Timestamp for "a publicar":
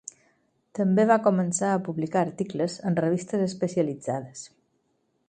1.73-2.23